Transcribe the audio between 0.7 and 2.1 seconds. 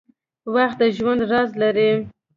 د ژوند راز لري.